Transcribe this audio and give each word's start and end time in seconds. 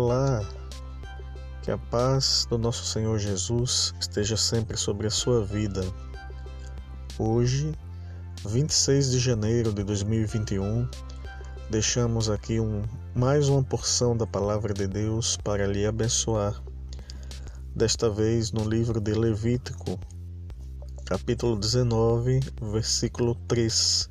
Olá, 0.00 0.48
que 1.60 1.72
a 1.72 1.76
paz 1.76 2.46
do 2.48 2.56
nosso 2.56 2.84
Senhor 2.84 3.18
Jesus 3.18 3.92
esteja 3.98 4.36
sempre 4.36 4.76
sobre 4.76 5.08
a 5.08 5.10
sua 5.10 5.44
vida. 5.44 5.80
Hoje, 7.18 7.72
26 8.46 9.10
de 9.10 9.18
janeiro 9.18 9.72
de 9.72 9.82
2021, 9.82 10.88
deixamos 11.68 12.30
aqui 12.30 12.60
um, 12.60 12.84
mais 13.12 13.48
uma 13.48 13.60
porção 13.60 14.16
da 14.16 14.24
palavra 14.24 14.72
de 14.72 14.86
Deus 14.86 15.36
para 15.36 15.66
lhe 15.66 15.84
abençoar. 15.84 16.62
Desta 17.74 18.08
vez 18.08 18.52
no 18.52 18.62
livro 18.62 19.00
de 19.00 19.14
Levítico, 19.14 19.98
capítulo 21.04 21.56
19, 21.56 22.38
versículo 22.70 23.34
3, 23.48 24.08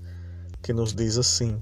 que 0.61 0.73
nos 0.73 0.93
diz 0.93 1.17
assim: 1.17 1.57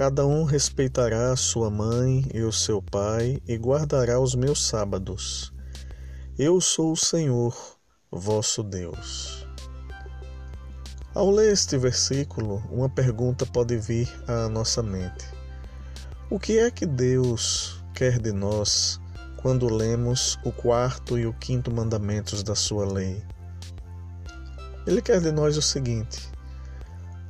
Cada 0.00 0.26
um 0.26 0.44
respeitará 0.44 1.30
a 1.30 1.36
sua 1.36 1.68
mãe 1.68 2.24
e 2.32 2.40
o 2.40 2.50
seu 2.50 2.80
pai 2.80 3.38
e 3.46 3.58
guardará 3.58 4.18
os 4.18 4.34
meus 4.34 4.66
sábados. 4.66 5.52
Eu 6.38 6.58
sou 6.58 6.92
o 6.92 6.96
Senhor, 6.96 7.54
vosso 8.10 8.62
Deus. 8.62 9.46
Ao 11.14 11.30
ler 11.30 11.52
este 11.52 11.76
versículo, 11.76 12.64
uma 12.70 12.88
pergunta 12.88 13.44
pode 13.44 13.76
vir 13.76 14.08
à 14.26 14.48
nossa 14.48 14.82
mente: 14.82 15.26
O 16.30 16.40
que 16.40 16.58
é 16.58 16.70
que 16.70 16.86
Deus 16.86 17.84
quer 17.92 18.18
de 18.18 18.32
nós 18.32 18.98
quando 19.42 19.68
lemos 19.68 20.38
o 20.46 20.50
quarto 20.50 21.18
e 21.18 21.26
o 21.26 21.34
quinto 21.34 21.70
mandamentos 21.70 22.42
da 22.42 22.54
sua 22.54 22.90
lei? 22.90 23.22
Ele 24.86 25.02
quer 25.02 25.20
de 25.20 25.30
nós 25.30 25.58
o 25.58 25.62
seguinte: 25.62 26.30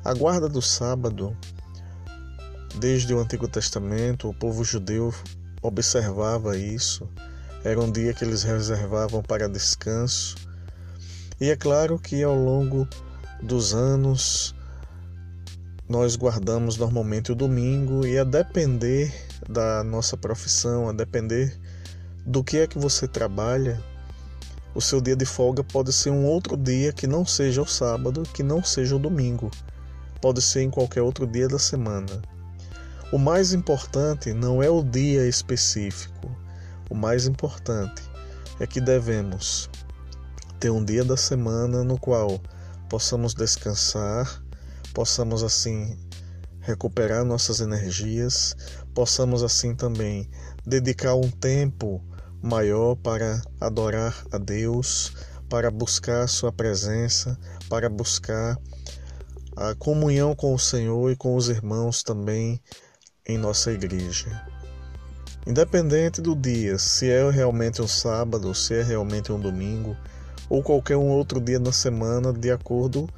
a 0.04 0.14
guarda 0.14 0.48
do 0.48 0.62
sábado 0.62 1.36
Desde 2.76 3.12
o 3.12 3.20
Antigo 3.20 3.48
Testamento, 3.48 4.28
o 4.28 4.34
povo 4.34 4.64
judeu 4.64 5.12
observava 5.60 6.56
isso. 6.56 7.08
Era 7.64 7.80
um 7.80 7.90
dia 7.90 8.14
que 8.14 8.24
eles 8.24 8.42
reservavam 8.42 9.22
para 9.22 9.48
descanso. 9.48 10.36
E 11.40 11.50
é 11.50 11.56
claro 11.56 11.98
que 11.98 12.22
ao 12.22 12.34
longo 12.34 12.88
dos 13.42 13.74
anos 13.74 14.54
nós 15.88 16.14
guardamos 16.14 16.76
normalmente 16.76 17.32
o 17.32 17.34
domingo 17.34 18.06
e 18.06 18.18
a 18.18 18.24
depender 18.24 19.12
da 19.48 19.82
nossa 19.82 20.16
profissão, 20.16 20.88
a 20.88 20.92
depender 20.92 21.58
do 22.24 22.44
que 22.44 22.58
é 22.58 22.66
que 22.66 22.78
você 22.78 23.08
trabalha, 23.08 23.82
o 24.74 24.80
seu 24.80 25.00
dia 25.00 25.16
de 25.16 25.24
folga 25.24 25.64
pode 25.64 25.92
ser 25.92 26.10
um 26.10 26.24
outro 26.24 26.56
dia 26.56 26.92
que 26.92 27.06
não 27.06 27.26
seja 27.26 27.60
o 27.60 27.66
sábado, 27.66 28.22
que 28.22 28.42
não 28.42 28.62
seja 28.62 28.94
o 28.94 29.00
domingo. 29.00 29.50
Pode 30.20 30.40
ser 30.40 30.62
em 30.62 30.70
qualquer 30.70 31.02
outro 31.02 31.26
dia 31.26 31.48
da 31.48 31.58
semana. 31.58 32.22
O 33.12 33.18
mais 33.18 33.52
importante 33.52 34.32
não 34.32 34.62
é 34.62 34.70
o 34.70 34.84
dia 34.84 35.26
específico. 35.26 36.30
O 36.88 36.94
mais 36.94 37.26
importante 37.26 38.00
é 38.60 38.68
que 38.68 38.80
devemos 38.80 39.68
ter 40.60 40.70
um 40.70 40.84
dia 40.84 41.04
da 41.04 41.16
semana 41.16 41.82
no 41.82 41.98
qual 41.98 42.40
possamos 42.88 43.34
descansar, 43.34 44.40
possamos 44.94 45.42
assim 45.42 45.98
recuperar 46.60 47.24
nossas 47.24 47.58
energias, 47.58 48.54
possamos 48.94 49.42
assim 49.42 49.74
também 49.74 50.30
dedicar 50.64 51.16
um 51.16 51.28
tempo 51.28 52.00
maior 52.40 52.94
para 52.94 53.42
adorar 53.60 54.24
a 54.30 54.38
Deus, 54.38 55.12
para 55.48 55.68
buscar 55.68 56.28
Sua 56.28 56.52
presença, 56.52 57.36
para 57.68 57.88
buscar 57.88 58.56
a 59.56 59.74
comunhão 59.74 60.32
com 60.36 60.54
o 60.54 60.58
Senhor 60.60 61.10
e 61.10 61.16
com 61.16 61.34
os 61.34 61.48
irmãos 61.48 62.04
também 62.04 62.62
em 63.30 63.38
nossa 63.38 63.72
igreja. 63.72 64.42
Independente 65.46 66.20
do 66.20 66.36
dia, 66.36 66.78
se 66.78 67.10
é 67.10 67.28
realmente 67.30 67.80
um 67.80 67.88
sábado, 67.88 68.54
se 68.54 68.74
é 68.74 68.82
realmente 68.82 69.32
um 69.32 69.40
domingo, 69.40 69.96
ou 70.48 70.62
qualquer 70.62 70.96
um 70.96 71.08
outro 71.08 71.40
dia 71.40 71.58
na 71.58 71.72
semana, 71.72 72.32
de 72.32 72.50
acordo 72.50 73.08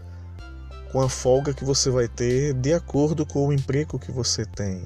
com 0.93 1.01
a 1.01 1.09
folga 1.09 1.55
que 1.55 1.65
você 1.65 1.91
vai 1.91 2.07
ter, 2.07 2.53
de 2.53 2.75
acordo 2.75 3.25
com 3.25 3.49
o 3.49 3.53
emprego 3.53 3.99
que 3.99 4.13
você 4.13 4.45
tem. 4.45 4.85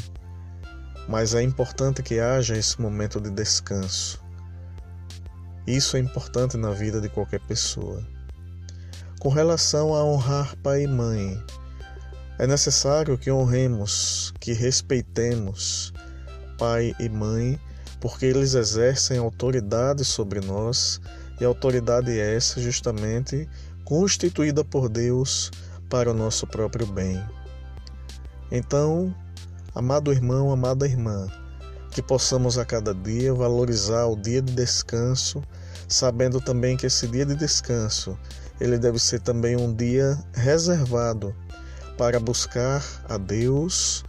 Mas 1.08 1.34
é 1.34 1.42
importante 1.42 2.02
que 2.02 2.20
haja 2.20 2.56
esse 2.56 2.80
momento 2.80 3.20
de 3.20 3.30
descanso. 3.30 4.24
Isso 5.66 5.96
é 5.96 6.00
importante 6.00 6.56
na 6.56 6.70
vida 6.70 7.00
de 7.00 7.08
qualquer 7.08 7.40
pessoa. 7.40 8.02
Com 9.18 9.28
relação 9.28 9.92
a 9.94 10.04
honrar 10.04 10.56
pai 10.58 10.84
e 10.84 10.86
mãe, 10.86 11.42
é 12.38 12.46
necessário 12.46 13.16
que 13.16 13.30
honremos, 13.30 14.32
que 14.38 14.52
respeitemos 14.52 15.92
pai 16.58 16.94
e 16.98 17.08
mãe, 17.08 17.60
porque 18.00 18.26
eles 18.26 18.54
exercem 18.54 19.18
autoridade 19.18 20.04
sobre 20.04 20.40
nós 20.40 21.00
e 21.40 21.44
autoridade 21.44 22.18
essa 22.18 22.60
justamente 22.60 23.48
constituída 23.84 24.64
por 24.64 24.88
Deus 24.88 25.50
para 25.88 26.10
o 26.10 26.14
nosso 26.14 26.46
próprio 26.46 26.86
bem. 26.86 27.22
Então, 28.50 29.14
amado 29.74 30.12
irmão, 30.12 30.50
amada 30.50 30.86
irmã, 30.86 31.26
que 31.90 32.02
possamos 32.02 32.58
a 32.58 32.64
cada 32.64 32.94
dia 32.94 33.32
valorizar 33.32 34.06
o 34.06 34.16
dia 34.16 34.42
de 34.42 34.52
descanso, 34.52 35.42
sabendo 35.88 36.40
também 36.40 36.76
que 36.76 36.86
esse 36.86 37.06
dia 37.08 37.24
de 37.24 37.34
descanso, 37.34 38.18
ele 38.60 38.78
deve 38.78 38.98
ser 38.98 39.20
também 39.20 39.56
um 39.56 39.74
dia 39.74 40.18
reservado 40.34 41.34
para 41.96 42.20
buscar 42.20 42.84
a 43.08 43.16
Deus 43.16 44.04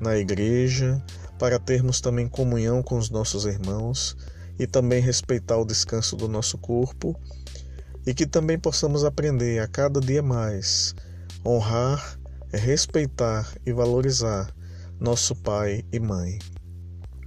na 0.00 0.16
igreja, 0.16 1.02
para 1.38 1.58
termos 1.58 2.00
também 2.00 2.28
comunhão 2.28 2.82
com 2.82 2.98
os 2.98 3.10
nossos 3.10 3.44
irmãos 3.44 4.16
e 4.58 4.66
também 4.66 5.00
respeitar 5.00 5.56
o 5.56 5.64
descanso 5.64 6.16
do 6.16 6.28
nosso 6.28 6.58
corpo 6.58 7.18
e 8.06 8.14
que 8.14 8.26
também 8.26 8.58
possamos 8.58 9.04
aprender 9.04 9.60
a 9.60 9.68
cada 9.68 10.00
dia 10.00 10.22
mais 10.22 10.94
honrar, 11.44 12.18
respeitar 12.52 13.52
e 13.64 13.72
valorizar 13.72 14.52
nosso 14.98 15.34
pai 15.36 15.84
e 15.92 16.00
mãe. 16.00 16.38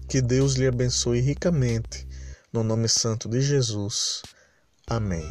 Que 0.07 0.21
Deus 0.21 0.55
lhe 0.55 0.67
abençoe 0.67 1.21
ricamente, 1.21 2.07
no 2.51 2.63
nome 2.63 2.89
santo 2.89 3.29
de 3.29 3.41
Jesus. 3.41 4.21
Amém. 4.87 5.25